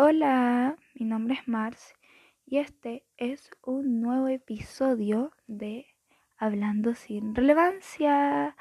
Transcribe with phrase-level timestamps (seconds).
[0.00, 1.92] Hola, mi nombre es Mars
[2.46, 5.86] y este es un nuevo episodio de
[6.36, 8.54] Hablando sin relevancia.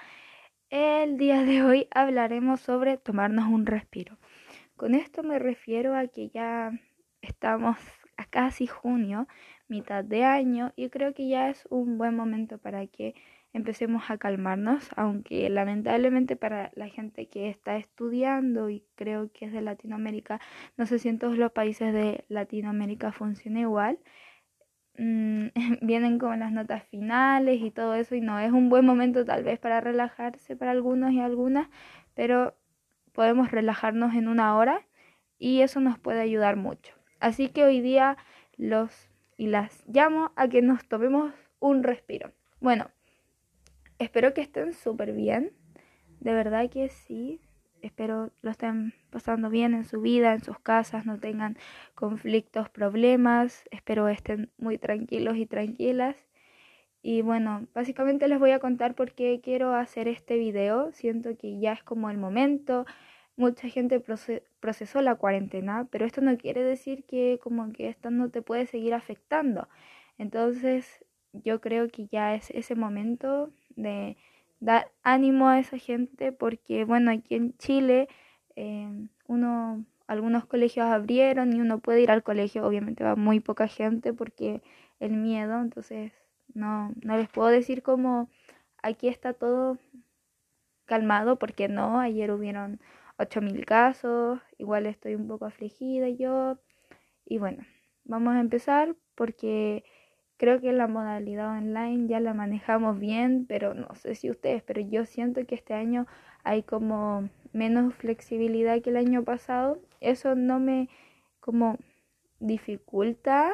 [0.72, 4.18] El día de hoy hablaremos sobre tomarnos un respiro.
[4.76, 6.72] Con esto me refiero a que ya
[7.22, 7.78] estamos
[8.18, 9.28] a casi junio,
[9.68, 13.14] mitad de año, y creo que ya es un buen momento para que
[13.58, 19.52] empecemos a calmarnos, aunque lamentablemente para la gente que está estudiando y creo que es
[19.52, 20.40] de Latinoamérica,
[20.78, 24.00] no sé si en todos los países de Latinoamérica funciona igual.
[24.98, 25.48] Mm,
[25.82, 29.44] vienen con las notas finales y todo eso y no es un buen momento tal
[29.44, 31.68] vez para relajarse para algunos y algunas,
[32.16, 32.56] pero
[33.14, 34.82] podemos relajarnos en una hora
[35.40, 36.94] y eso nos puede ayudar mucho.
[37.20, 38.18] Así que hoy día
[38.58, 42.32] los y las llamo a que nos tomemos un respiro.
[42.60, 42.90] Bueno,
[44.00, 45.54] Espero que estén súper bien.
[46.20, 47.42] De verdad que sí.
[47.82, 51.58] Espero lo estén pasando bien en su vida, en sus casas, no tengan
[51.96, 53.64] conflictos, problemas.
[53.72, 56.16] Espero estén muy tranquilos y tranquilas.
[57.02, 60.92] Y bueno, básicamente les voy a contar por qué quiero hacer este video.
[60.92, 62.86] Siento que ya es como el momento.
[63.36, 64.04] Mucha gente
[64.60, 68.66] procesó la cuarentena, pero esto no quiere decir que como que esto no te puede
[68.66, 69.70] seguir afectando.
[70.18, 74.18] Entonces, yo creo que ya es ese momento de
[74.60, 78.10] dar ánimo a esa gente porque bueno aquí en Chile
[78.56, 83.68] eh, uno algunos colegios abrieron y uno puede ir al colegio obviamente va muy poca
[83.68, 84.62] gente porque
[85.00, 86.12] el miedo entonces
[86.54, 88.30] no no les puedo decir como
[88.82, 89.78] aquí está todo
[90.86, 92.80] calmado porque no ayer hubieron
[93.20, 96.58] 8000 casos igual estoy un poco afligida yo
[97.26, 97.64] y bueno
[98.06, 99.84] vamos a empezar porque
[100.38, 104.82] Creo que la modalidad online ya la manejamos bien, pero no sé si ustedes, pero
[104.82, 106.06] yo siento que este año
[106.44, 109.80] hay como menos flexibilidad que el año pasado.
[110.00, 110.90] Eso no me
[111.40, 111.78] como
[112.40, 113.52] dificulta,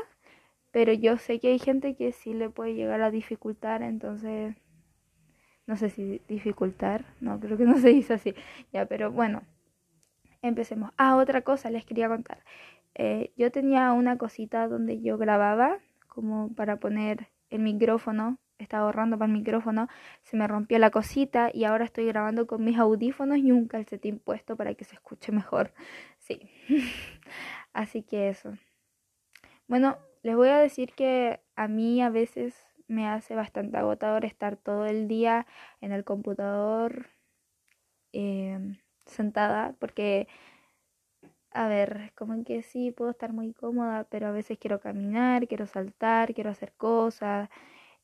[0.71, 4.55] pero yo sé que hay gente que sí le puede llegar a dificultar, entonces
[5.65, 8.35] no sé si dificultar, no, creo que no se dice así.
[8.73, 9.43] Ya, pero bueno,
[10.41, 10.91] empecemos.
[10.97, 12.39] Ah, otra cosa les quería contar.
[12.95, 15.79] Eh, yo tenía una cosita donde yo grababa
[16.13, 19.87] como para poner el micrófono, estaba ahorrando para el micrófono,
[20.23, 24.19] se me rompió la cosita y ahora estoy grabando con mis audífonos y un calcetín
[24.19, 25.73] puesto para que se escuche mejor.
[26.19, 26.39] Sí.
[27.73, 28.53] Así que eso.
[29.67, 32.55] Bueno, les voy a decir que a mí a veces
[32.87, 35.45] me hace bastante agotador estar todo el día
[35.81, 37.07] en el computador
[38.13, 40.29] eh, sentada porque
[41.53, 45.67] a ver, como que sí, puedo estar muy cómoda, pero a veces quiero caminar, quiero
[45.67, 47.49] saltar, quiero hacer cosas.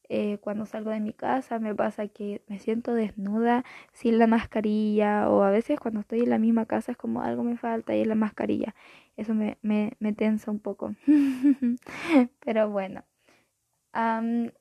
[0.09, 5.29] Eh, cuando salgo de mi casa me pasa que me siento desnuda sin la mascarilla
[5.29, 8.01] o a veces cuando estoy en la misma casa es como algo me falta y
[8.01, 8.75] es la mascarilla.
[9.17, 10.95] Eso me, me, me tensa un poco.
[12.39, 13.03] pero bueno,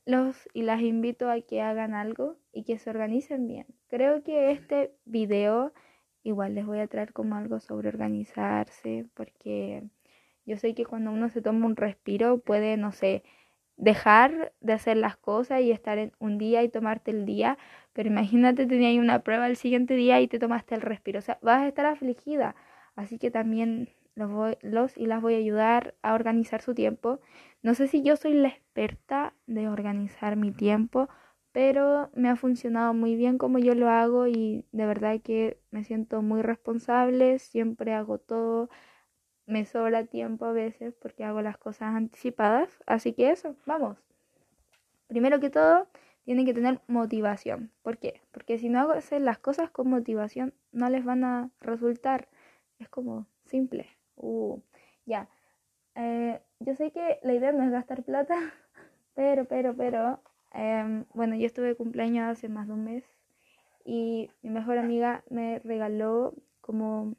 [0.07, 3.67] los y las invito a que hagan algo y que se organicen bien.
[3.89, 5.73] Creo que este video
[6.29, 9.83] Igual les voy a traer como algo sobre organizarse, porque
[10.45, 13.23] yo sé que cuando uno se toma un respiro puede, no sé,
[13.79, 17.57] dejar de hacer las cosas y estar en un día y tomarte el día,
[17.95, 21.39] pero imagínate tenías una prueba el siguiente día y te tomaste el respiro, o sea,
[21.41, 22.55] vas a estar afligida,
[22.95, 27.21] así que también los, voy, los y las voy a ayudar a organizar su tiempo.
[27.63, 31.09] No sé si yo soy la experta de organizar mi tiempo,
[31.59, 35.83] pero me ha funcionado muy bien como yo lo hago y de verdad que me
[35.83, 38.71] siento muy responsable, siempre hago todo,
[39.45, 43.99] me sobra tiempo a veces porque hago las cosas anticipadas, así que eso, vamos.
[45.09, 45.89] Primero que todo,
[46.25, 47.73] tienen que tener motivación.
[47.83, 48.23] ¿Por qué?
[48.31, 52.29] Porque si no hacen las cosas con motivación, no les van a resultar.
[52.79, 53.89] Es como simple.
[54.15, 54.61] Uh,
[55.07, 55.29] ya.
[55.97, 58.37] Eh, yo sé que la idea no es gastar plata,
[59.17, 60.21] pero, pero, pero,
[60.53, 63.05] Em, bueno, yo estuve de cumpleaños hace más de un mes
[63.85, 67.17] y mi mejor amiga me regaló como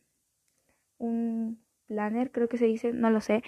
[0.97, 3.43] un planner, creo que se dice, no lo sé,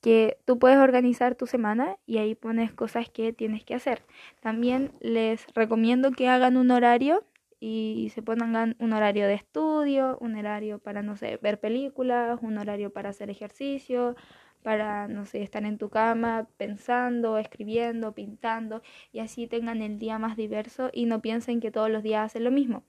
[0.00, 4.02] que tú puedes organizar tu semana y ahí pones cosas que tienes que hacer.
[4.40, 7.24] También les recomiendo que hagan un horario
[7.60, 12.58] y se pongan un horario de estudio, un horario para, no sé, ver películas, un
[12.58, 14.16] horario para hacer ejercicio,
[14.64, 18.80] para, no sé, estar en tu cama pensando, escribiendo, pintando
[19.12, 22.44] y así tengan el día más diverso y no piensen que todos los días hacen
[22.44, 22.82] lo mismo.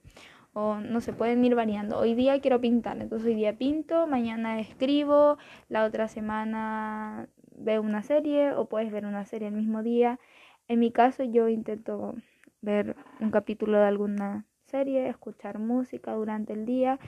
[0.54, 1.98] O no se pueden ir variando.
[1.98, 5.36] Hoy día quiero pintar, entonces hoy día pinto, mañana escribo,
[5.68, 10.18] la otra semana veo una serie o puedes ver una serie el mismo día.
[10.68, 12.14] En mi caso yo intento
[12.62, 16.98] ver un capítulo de alguna serie, escuchar música durante el día,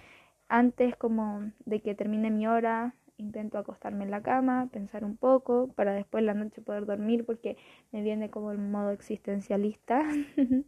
[0.47, 5.69] antes como de que termine mi hora intento acostarme en la cama, pensar un poco,
[5.75, 7.57] para después la noche poder dormir porque
[7.93, 10.03] me viene como el modo existencialista.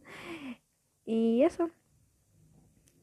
[1.05, 1.71] y eso.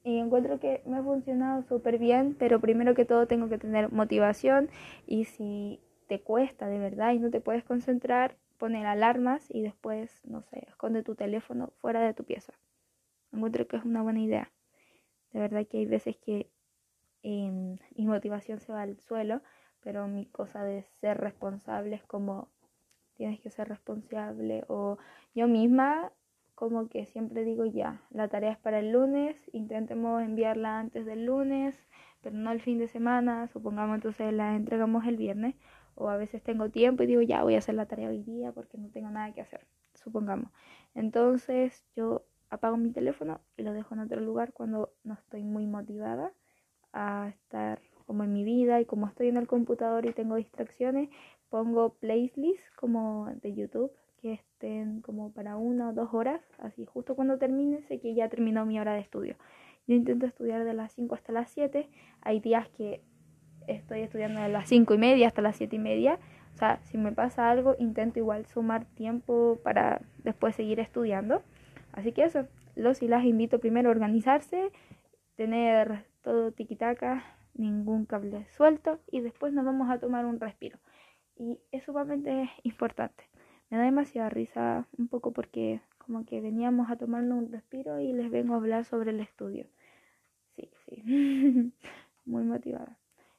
[0.04, 3.90] Y encuentro que me ha funcionado súper bien, pero primero que todo tengo que tener
[3.90, 4.70] motivación
[5.06, 10.20] y si te cuesta de verdad y no te puedes concentrar, poner alarmas y después,
[10.24, 12.54] no sé, esconde tu teléfono fuera de tu pieza.
[13.32, 14.50] Encuentro que es una buena idea.
[15.32, 16.50] De verdad que hay veces que
[17.22, 19.40] em, mi motivación se va al suelo,
[19.80, 22.48] pero mi cosa de ser responsable es como
[23.14, 24.96] tienes que ser responsable o
[25.34, 26.12] yo misma
[26.54, 31.24] como que siempre digo ya, la tarea es para el lunes, intentemos enviarla antes del
[31.24, 31.78] lunes,
[32.20, 35.54] pero no el fin de semana, supongamos entonces la entregamos el viernes,
[35.94, 38.50] o a veces tengo tiempo y digo ya voy a hacer la tarea hoy día
[38.50, 40.50] porque no tengo nada que hacer, supongamos.
[40.96, 45.66] Entonces yo apago mi teléfono y lo dejo en otro lugar cuando no estoy muy
[45.66, 46.32] motivada
[46.92, 51.10] a estar como en mi vida y como estoy en el computador y tengo distracciones,
[51.50, 57.14] pongo playlists como de YouTube que estén como para una o dos horas, así justo
[57.14, 59.36] cuando termine sé que ya terminó mi hora de estudio.
[59.86, 61.88] Yo intento estudiar de las 5 hasta las 7,
[62.20, 63.02] hay días que
[63.66, 66.18] estoy estudiando de las 5 y media hasta las 7 y media,
[66.54, 71.42] o sea, si me pasa algo intento igual sumar tiempo para después seguir estudiando.
[71.92, 74.72] Así que eso, los y las invito primero a organizarse,
[75.36, 80.78] tener todo tiquitaca, ningún cable suelto y después nos vamos a tomar un respiro.
[81.36, 83.24] Y es sumamente importante.
[83.70, 88.12] Me da demasiada risa un poco porque como que veníamos a tomarnos un respiro y
[88.12, 89.68] les vengo a hablar sobre el estudio.
[90.54, 91.02] Sí, sí.
[92.26, 92.98] muy motivada.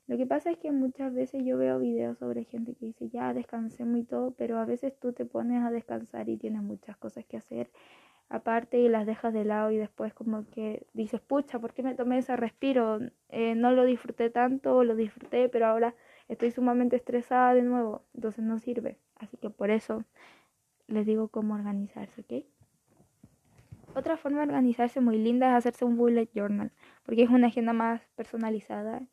[0.10, 3.32] Lo que pasa es que muchas veces yo veo videos sobre gente que dice, ya
[3.32, 7.26] descansé muy todo, pero a veces tú te pones a descansar y tienes muchas cosas
[7.26, 7.70] que hacer
[8.28, 11.94] aparte y las dejas de lado y después como que dices, pucha, ¿por qué me
[11.94, 12.98] tomé ese respiro?
[13.30, 15.94] Eh, no lo disfruté tanto, lo disfruté, pero ahora
[16.28, 18.98] estoy sumamente estresada de nuevo, entonces no sirve.
[19.16, 20.06] Así que por eso
[20.88, 22.46] les digo cómo organizarse, ¿ok?
[23.96, 26.72] Otra forma de organizarse muy linda es hacerse un bullet journal,
[27.06, 29.04] porque es una agenda más personalizada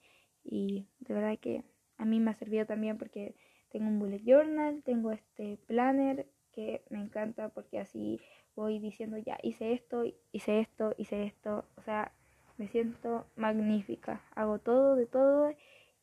[0.49, 1.65] y de verdad que
[1.99, 3.35] a mí me ha servido también porque
[3.71, 8.21] tengo un bullet journal, tengo este planner que me encanta porque así
[8.55, 12.13] voy diciendo ya hice esto, hice esto, hice esto, o sea,
[12.57, 15.53] me siento magnífica, hago todo de todo,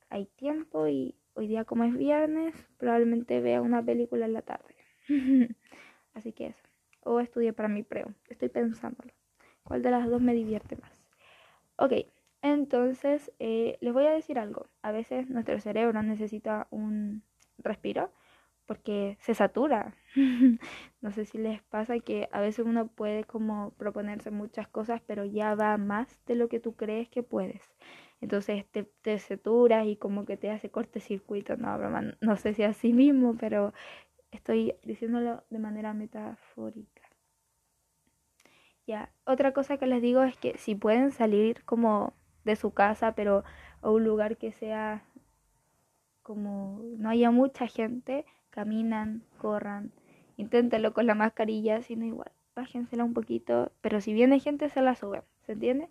[0.09, 4.75] hay tiempo y hoy día como es viernes, probablemente vea una película en la tarde.
[6.13, 6.63] Así que eso.
[7.01, 8.13] O estudie para mi preo.
[8.29, 9.11] Estoy pensándolo.
[9.63, 11.03] ¿Cuál de las dos me divierte más?
[11.77, 11.93] Ok,
[12.43, 14.67] entonces eh, les voy a decir algo.
[14.83, 17.23] A veces nuestro cerebro necesita un
[17.57, 18.11] respiro
[18.65, 19.95] porque se satura.
[21.01, 25.25] no sé si les pasa que a veces uno puede como proponerse muchas cosas, pero
[25.25, 27.61] ya va más de lo que tú crees que puedes.
[28.21, 31.57] Entonces te, te saturas y como que te hace cortocircuito.
[31.57, 33.73] No, broma, no sé si así mismo, pero
[34.31, 37.03] estoy diciéndolo de manera metafórica.
[38.85, 42.13] Ya, otra cosa que les digo es que si pueden salir como
[42.43, 43.43] de su casa, pero
[43.81, 45.05] a un lugar que sea
[46.21, 49.91] como no haya mucha gente, caminan, corran,
[50.37, 54.95] inténtenlo con la mascarilla, sino igual, bájensela un poquito, pero si viene gente se la
[54.95, 55.89] suben, ¿se entiende?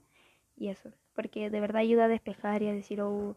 [0.57, 3.37] Y eso porque de verdad ayuda a despejar y a decir, oh,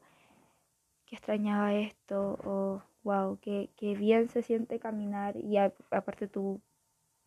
[1.05, 6.61] que extrañaba esto, o wow, que, bien se siente caminar y aparte tu,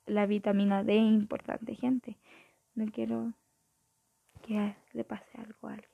[0.06, 2.16] la vitamina D es importante, gente.
[2.74, 3.32] No quiero
[4.48, 5.90] que le pase algo a alguien.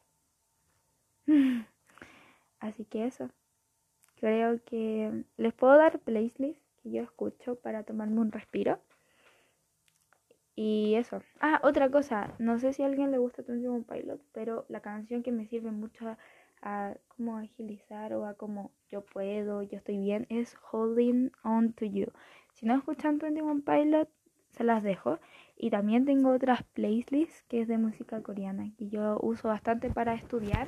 [2.60, 3.28] Así que eso.
[4.16, 8.78] Creo que les puedo dar playlists que yo escucho para tomarme un respiro.
[10.56, 11.20] Y eso.
[11.40, 12.34] Ah, otra cosa.
[12.38, 15.72] No sé si a alguien le gusta un Pilot, pero la canción que me sirve
[15.72, 16.16] mucho
[16.62, 21.84] a, como agilizar o a como yo puedo, yo estoy bien, es Holding On To
[21.84, 22.06] You.
[22.52, 24.08] Si no escuchan 21 Pilot,
[24.52, 25.18] se las dejo.
[25.56, 30.14] Y también tengo otras playlists que es de música coreana, que yo uso bastante para
[30.14, 30.66] estudiar.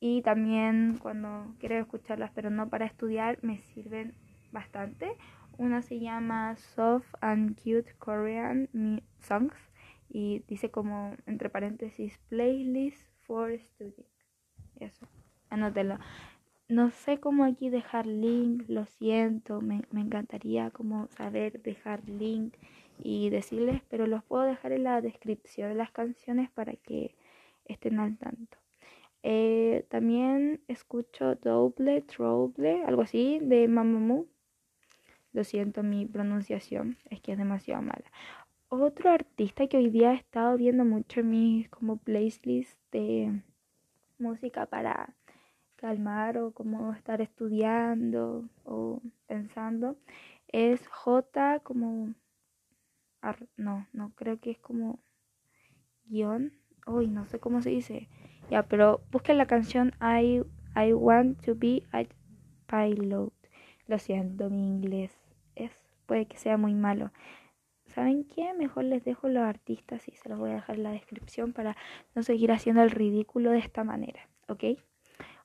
[0.00, 4.14] Y también cuando quiero escucharlas, pero no para estudiar, me sirven
[4.50, 5.16] bastante.
[5.58, 8.68] Una se llama Soft and Cute Korean
[9.18, 9.54] Songs
[10.08, 14.06] y dice como entre paréntesis playlist for studying.
[14.80, 15.06] Eso,
[15.50, 15.98] anótelo.
[16.68, 22.54] No sé cómo aquí dejar link, lo siento, me, encantaría como saber dejar link
[23.02, 27.14] y decirles, pero los puedo dejar en la descripción de las canciones para que
[27.64, 28.58] estén al tanto.
[29.22, 34.26] Eh, también escucho Double, Trouble, algo así, de Mamamoo.
[35.32, 38.10] Lo siento, mi pronunciación es que es demasiado mala.
[38.68, 43.42] Otro artista que hoy día he estado viendo mucho en mis como playlists de
[44.18, 45.14] música para
[45.76, 49.96] calmar o como estar estudiando o pensando
[50.48, 52.14] es J como
[53.56, 55.00] no, no creo que es como
[56.04, 56.52] guion.
[56.86, 58.08] Uy, no sé cómo se dice.
[58.50, 60.42] Ya, pero busquen la canción I,
[60.74, 62.04] I Want to Be a
[62.66, 63.32] Pilot.
[63.86, 65.12] Lo siento, mi inglés
[65.54, 65.72] es
[66.06, 67.12] puede que sea muy malo.
[67.86, 68.52] ¿Saben qué?
[68.54, 71.76] Mejor les dejo los artistas y se los voy a dejar en la descripción para
[72.16, 74.64] no seguir haciendo el ridículo de esta manera, ¿ok?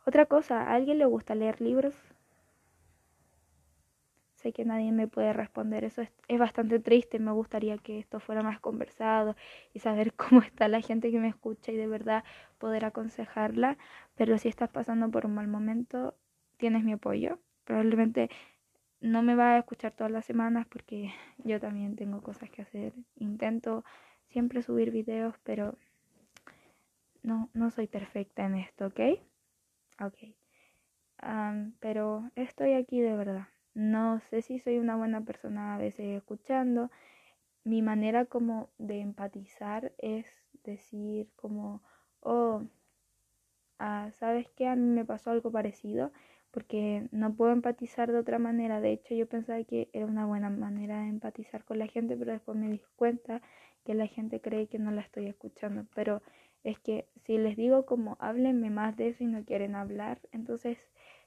[0.08, 1.96] Otra cosa, ¿a alguien le gusta leer libros?
[4.53, 8.41] Que nadie me puede responder, eso es, es bastante triste, me gustaría que esto fuera
[8.41, 9.35] más conversado
[9.73, 12.23] y saber cómo está la gente que me escucha y de verdad
[12.57, 13.77] poder aconsejarla,
[14.15, 16.15] pero si estás pasando por un mal momento,
[16.57, 17.39] tienes mi apoyo.
[17.65, 18.29] Probablemente
[19.01, 22.93] no me va a escuchar todas las semanas porque yo también tengo cosas que hacer.
[23.17, 23.83] Intento
[24.29, 25.77] siempre subir videos, pero
[27.23, 28.99] no, no soy perfecta en esto, ¿ok?
[30.01, 30.17] Ok.
[31.79, 33.47] pero estoy aquí de verdad.
[33.75, 36.89] No sé si soy una buena persona a veces escuchando.
[37.65, 40.25] Mi manera como de empatizar es
[40.63, 41.82] decir como,
[42.22, 42.63] oh,
[43.79, 44.67] ah, ¿sabes qué?
[44.67, 46.12] A mí me pasó algo parecido
[46.51, 48.79] porque no puedo empatizar de otra manera.
[48.79, 52.32] De hecho, yo pensaba que era una buena manera de empatizar con la gente, pero
[52.32, 53.41] después me di cuenta
[53.84, 55.86] que la gente cree que no la estoy escuchando.
[55.94, 56.22] Pero
[56.63, 60.77] es que si les digo como háblenme más de eso y no quieren hablar, entonces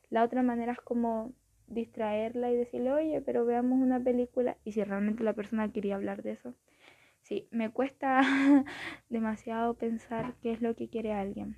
[0.08, 1.34] la otra manera es como
[1.68, 4.56] distraerla y decirle, oye, pero veamos una película.
[4.64, 6.54] Y si realmente la persona quería hablar de eso.
[7.22, 8.20] Sí, me cuesta
[9.08, 11.56] demasiado pensar qué es lo que quiere alguien.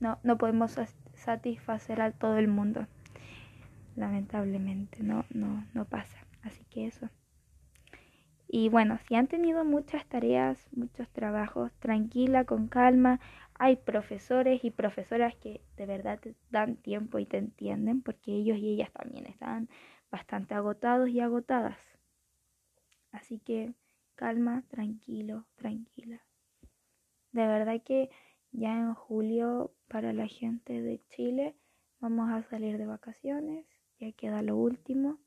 [0.00, 0.76] No, no podemos
[1.14, 2.86] satisfacer a todo el mundo.
[3.96, 6.18] Lamentablemente, no, no, no pasa.
[6.42, 7.08] Así que eso.
[8.46, 13.20] Y bueno, si han tenido muchas tareas, muchos trabajos, tranquila, con calma.
[13.58, 18.56] Hay profesores y profesoras que de verdad te dan tiempo y te entienden porque ellos
[18.58, 19.68] y ellas también están
[20.10, 21.76] bastante agotados y agotadas.
[23.10, 23.74] Así que
[24.14, 26.22] calma, tranquilo, tranquila.
[27.32, 28.10] De verdad que
[28.52, 31.56] ya en julio para la gente de Chile
[32.00, 33.66] vamos a salir de vacaciones,
[33.98, 35.18] ya queda lo último.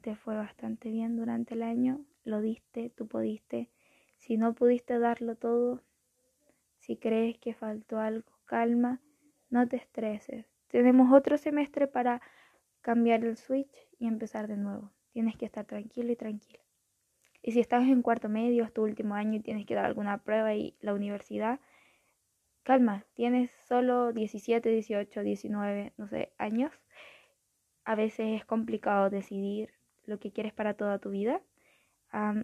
[0.00, 3.70] Te fue bastante bien durante el año, lo diste, tú pudiste.
[4.16, 5.82] Si no pudiste darlo todo,
[6.80, 9.00] si crees que faltó algo, calma,
[9.48, 10.46] no te estreses.
[10.68, 12.20] Tenemos otro semestre para
[12.80, 14.90] cambiar el switch y empezar de nuevo.
[15.12, 16.60] Tienes que estar tranquilo y tranquila.
[17.42, 20.18] Y si estás en cuarto medio, es tu último año y tienes que dar alguna
[20.18, 21.60] prueba y la universidad,
[22.62, 26.72] calma, tienes solo 17, 18, 19, no sé, años.
[27.84, 29.72] A veces es complicado decidir
[30.04, 31.40] lo que quieres para toda tu vida.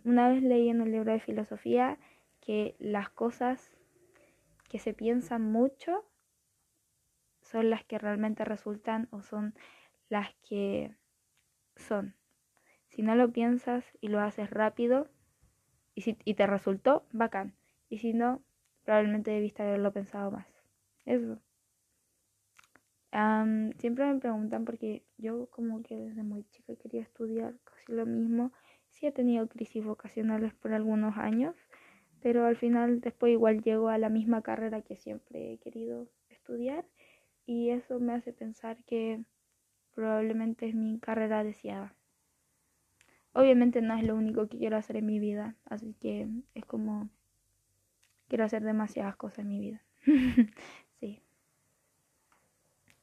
[0.04, 1.98] una vez leí en un libro de filosofía
[2.40, 3.75] que las cosas
[4.68, 6.04] que se piensan mucho
[7.42, 9.54] son las que realmente resultan o son
[10.08, 10.96] las que
[11.76, 12.16] son.
[12.88, 15.08] Si no lo piensas y lo haces rápido
[15.94, 17.54] y, si, y te resultó, bacán.
[17.88, 18.42] Y si no,
[18.87, 20.46] Probablemente debiste haberlo pensado más.
[21.04, 21.40] Eso.
[23.78, 28.52] siempre me preguntan porque yo como que desde muy chica quería estudiar casi lo mismo.
[28.90, 31.56] Sí he tenido crisis vocacionales por algunos años,
[32.23, 36.85] pero al final después igual llego a la misma carrera que siempre he querido estudiar
[37.46, 39.23] y eso me hace pensar que
[39.94, 41.94] probablemente es mi carrera deseada.
[43.32, 47.11] Obviamente no es lo único que quiero hacer en mi vida, así que es como
[48.28, 49.82] Quiero hacer demasiadas cosas en mi vida.
[51.00, 51.23] sí.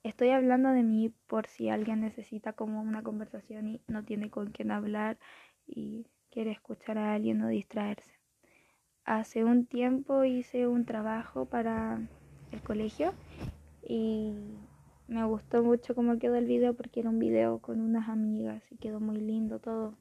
[0.03, 4.51] Estoy hablando de mí por si alguien necesita como una conversación y no tiene con
[4.51, 5.17] quién hablar
[5.65, 8.12] y quiere escuchar a alguien o distraerse.
[9.05, 12.00] Hace un tiempo hice un trabajo para
[12.51, 13.13] el colegio
[13.86, 14.33] y
[15.07, 18.77] me gustó mucho cómo quedó el video porque era un video con unas amigas y
[18.77, 19.98] quedó muy lindo todo.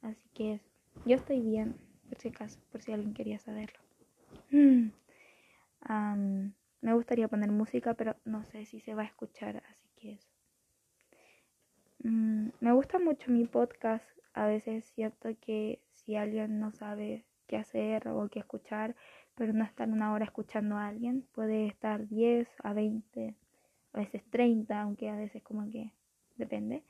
[0.00, 0.60] Así que
[1.04, 1.76] yo estoy bien,
[2.08, 3.80] por si acaso, por si alguien quería saberlo.
[4.50, 4.90] Mm.
[6.82, 10.28] me gustaría poner música, pero no sé si se va a escuchar, así que eso.
[12.04, 14.08] Mm, me gusta mucho mi podcast.
[14.34, 18.94] A veces siento que si alguien no sabe qué hacer o qué escuchar,
[19.34, 23.34] pero no está en una hora escuchando a alguien, puede estar 10 a 20,
[23.92, 25.92] a veces 30, aunque a veces como que
[26.36, 26.84] depende,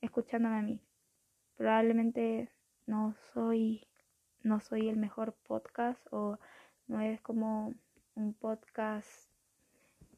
[0.00, 0.80] escuchándome a mí.
[1.56, 2.50] Probablemente
[2.86, 3.86] no soy
[4.42, 6.38] no soy el mejor podcast o
[6.86, 7.74] no es como
[8.14, 9.08] un podcast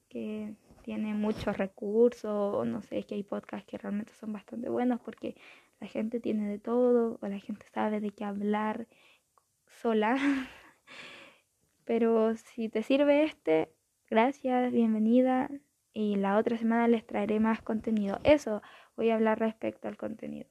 [0.09, 5.01] que tiene muchos recursos, no sé, es que hay podcasts que realmente son bastante buenos
[5.01, 5.37] porque
[5.81, 8.87] la gente tiene de todo o la gente sabe de qué hablar
[9.71, 10.17] sola.
[11.85, 13.73] Pero si te sirve este,
[14.11, 15.51] gracias, bienvenida
[15.93, 18.21] y la otra semana les traeré más contenido.
[18.25, 18.63] Eso
[18.97, 20.49] voy a hablar respecto al contenido.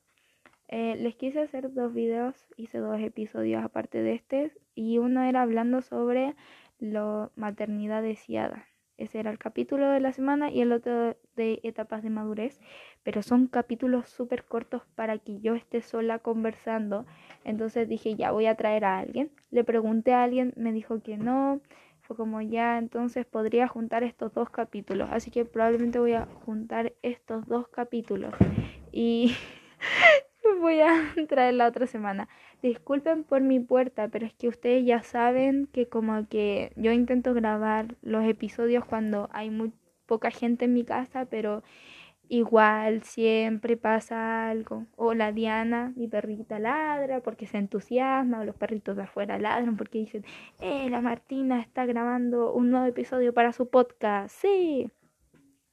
[0.67, 5.43] Eh, les quise hacer dos videos, hice dos episodios aparte de este y uno era
[5.43, 6.35] hablando sobre
[6.79, 8.67] la maternidad deseada.
[8.97, 12.59] Ese era el capítulo de la semana y el otro de etapas de madurez,
[13.03, 17.05] pero son capítulos súper cortos para que yo esté sola conversando.
[17.43, 19.31] Entonces dije, ya voy a traer a alguien.
[19.51, 21.61] Le pregunté a alguien, me dijo que no.
[22.01, 25.09] Fue como ya, entonces podría juntar estos dos capítulos.
[25.11, 28.33] Así que probablemente voy a juntar estos dos capítulos.
[28.91, 29.35] Y
[30.59, 32.27] voy a traer la otra semana.
[32.61, 37.33] Disculpen por mi puerta, pero es que ustedes ya saben que como que yo intento
[37.33, 39.71] grabar los episodios cuando hay muy
[40.05, 41.63] poca gente en mi casa, pero
[42.29, 44.85] igual siempre pasa algo.
[44.95, 49.77] O la Diana, mi perrita ladra porque se entusiasma, o los perritos de afuera ladran
[49.77, 50.25] porque dicen,
[50.59, 54.35] eh, la Martina está grabando un nuevo episodio para su podcast.
[54.35, 54.89] Sí.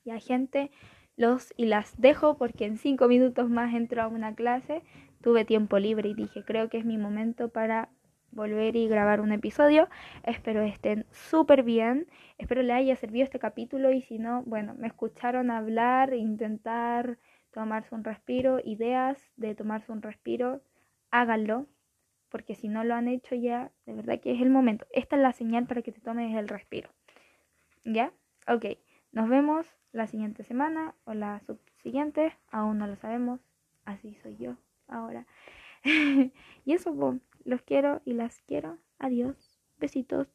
[0.04, 0.70] Y hay gente
[1.16, 4.82] los y las dejo porque en cinco minutos más entro a una clase.
[5.20, 7.88] Tuve tiempo libre y dije, creo que es mi momento para
[8.34, 9.88] volver y grabar un episodio.
[10.24, 12.06] Espero estén súper bien.
[12.38, 17.18] Espero les haya servido este capítulo y si no, bueno, me escucharon hablar, intentar
[17.52, 20.60] tomarse un respiro, ideas de tomarse un respiro,
[21.10, 21.66] háganlo.
[22.28, 24.86] Porque si no lo han hecho ya, de verdad que es el momento.
[24.90, 26.90] Esta es la señal para que te tomes el respiro.
[27.84, 28.12] ¿Ya?
[28.48, 28.64] Ok.
[29.12, 32.36] Nos vemos la siguiente semana o la subsiguiente.
[32.50, 33.40] Aún no lo sabemos.
[33.84, 34.56] Así soy yo
[34.88, 35.26] ahora.
[35.84, 38.78] y eso, los quiero y las quiero.
[38.98, 39.36] Adiós.
[39.78, 40.33] Besitos.